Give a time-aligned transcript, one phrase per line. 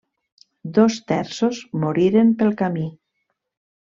[0.77, 2.89] Dos terços moriren pel camí.